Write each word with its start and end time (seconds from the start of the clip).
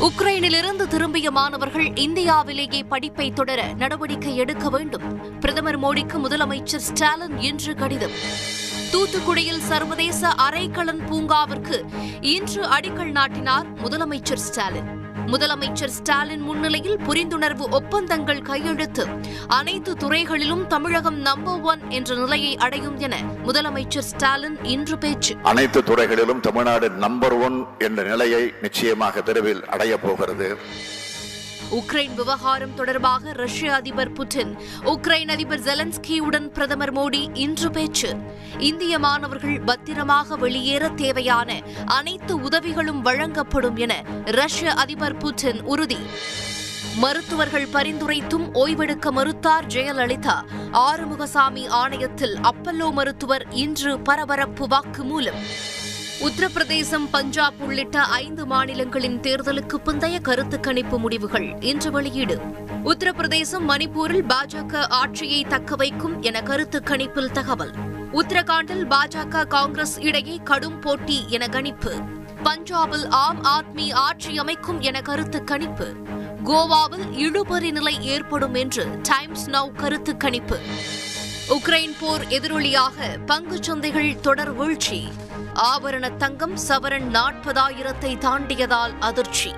உக்ரைனிலிருந்து 0.00 0.86
திரும்பிய 0.88 1.30
மாணவர்கள் 1.30 1.96
இந்தியாவிலேயே 1.96 2.82
படிப்பை 2.82 3.30
தொடர 3.30 3.72
நடவடிக்கை 3.76 4.36
எடுக்க 4.36 4.70
வேண்டும். 4.70 5.38
பிரதமர் 5.40 5.80
மோடிக்கு 5.80 6.18
முதலமைச்சர் 6.24 6.86
ஸ்டாலின் 6.88 7.38
இன்று 7.38 7.74
கடிதம். 7.74 8.10
தூத்துக்குடியில் 8.92 9.58
சர்வதேச 9.58 10.28
அரைக்கலன் 10.28 11.00
பூங்காவிற்கு 11.10 11.82
இன்று 12.20 12.64
அடிக்கல் 12.66 13.10
நாட்டினார் 13.10 13.72
முதலமைச்சர் 13.82 14.44
ஸ்டாலின். 14.48 15.07
முதலமைச்சர் 15.30 15.94
ஸ்டாலின் 15.98 16.40
முன்னிலையில் 16.40 16.98
புரிந்துணர்வு 17.08 17.64
ஒப்பந்தங்கள் 17.70 18.42
கையெழுத்து. 18.42 19.06
அனைத்து 19.48 19.94
துறைகளிலும் 19.96 20.66
தமிழகம் 20.66 21.20
நம்பர் 21.20 21.60
ஒன் 21.60 21.80
என்ற 21.88 22.14
நிலையை 22.14 22.56
அடையும் 22.56 22.98
என 22.98 23.16
முதலமைச்சர் 23.46 24.08
ஸ்டாலின் 24.10 24.64
இன்று 24.64 24.98
பேச்சு. 24.98 25.36
அனைத்து 25.42 25.82
துறைகளிலும் 25.84 26.40
தமிழ்நாடு 26.40 26.90
நம்பர் 26.90 27.32
ஒன் 27.32 27.64
என்ற 27.78 28.02
நிலையை 28.02 28.52
நிச்சயமாக 28.62 29.20
விரைவில் 29.20 29.64
அடையப் 29.66 30.02
போகிறது. 30.02 30.56
உக்ரைன் 31.70 32.14
விவகாரம் 32.14 32.74
தொடர்பாக 32.74 33.32
ரஷ்ய 33.32 33.74
அதிபர் 33.74 34.12
புட்டின். 34.12 34.58
உக்ரைன் 34.84 35.30
அதிபர் 35.30 35.60
ஜெலன்ஸ்கியுடன் 35.60 36.52
பிரதமர் 36.52 36.94
மோடி 36.94 37.28
இன்று 37.34 37.70
பேச்சு. 37.70 38.16
இந்திய 38.58 38.98
மாணவர்கள் 38.98 39.60
பத்திரமாக 39.60 40.36
வெளியேற 40.36 40.88
தேவையான 40.88 41.60
அனைத்து 41.84 42.40
உதவிகளும் 42.40 43.02
வழங்கப்படும் 43.02 43.76
என 43.76 44.04
ரஷ்ய 44.24 44.74
அதிபர் 44.74 45.16
புட்டின் 45.16 45.60
உறுதி. 45.60 45.98
மருத்துவர்கள் 46.98 47.68
பரிந்துரைத்தும் 47.72 48.54
ஓய்வெடுக்க 48.54 49.12
மறுத்தார் 49.12 49.66
ஜெயலலிதா. 49.66 50.36
ஆறுமுகசாமி 50.72 51.68
ஆணையத்தில் 51.68 52.36
அப்பல்லோ 52.42 52.92
மருத்துவர் 52.92 53.46
இன்று 53.50 54.00
பரபரப்பு 54.00 54.66
வாக்குமூலம். 54.66 55.42
உத்தரப்பிரதேசம் 56.20 57.08
பஞ்சாப் 57.10 57.52
உள்ளிட்ட 57.58 58.02
ஐந்து 58.02 58.46
மாநிலங்களின் 58.46 59.20
தேர்தலுக்கு 59.20 59.74
பிந்தைய 59.84 60.20
கருத்து 60.20 60.60
கணிப்பு 60.60 60.98
முடிவுகள் 60.98 61.56
இன்று 61.60 61.90
வெளியீடு. 61.90 62.40
உத்தரப்பிரதேசம் 62.84 63.68
மணிப்பூரில் 63.68 64.24
பாஜக 64.28 64.88
ஆட்சியை 64.88 65.46
தக்கவைக்கும் 65.48 66.20
என 66.20 66.42
கருத்து 66.42 66.82
கணிப்பில் 66.84 67.30
தகவல். 67.30 67.70
உத்தரகாண்டில் 68.12 68.84
பாஜக 68.84 69.46
காங்கிரஸ் 69.46 69.98
இடையே 69.98 70.40
கடும் 70.44 70.78
போட்டி 70.78 71.24
என 71.28 71.48
கணிப்பு. 71.48 72.00
பஞ்சாபில் 72.44 73.08
ஆம் 73.08 73.44
ஆத்மி 73.44 73.92
ஆட்சி 73.92 74.38
அமைக்கும் 74.38 74.80
என 74.80 75.00
கருத்து 75.00 75.44
கணிப்பு. 75.44 75.94
கோவாவில் 76.44 77.06
இழுபறி 77.12 77.70
நிலை 77.70 78.02
ஏற்படும் 78.02 78.54
என்று 78.54 79.00
டைம்ஸ் 79.02 79.50
நவ் 79.50 79.72
கருத்து 79.72 80.16
கணிப்பு. 80.16 80.58
உக்ரைன் 81.48 81.94
போர் 82.00 82.26
எதிரொலியாக 82.26 83.18
பங்குச் 83.26 83.70
சந்தைகள் 83.70 84.20
தொடர் 84.20 84.52
வீழ்ச்சி. 84.52 85.08
ஆபரண 85.54 86.10
தங்கம் 86.10 86.56
சவரன் 86.68 87.08
நாற்பதாயிரத்தை 87.10 88.18
தாண்டியதால் 88.18 88.94
அதிர்ச்சி. 89.00 89.52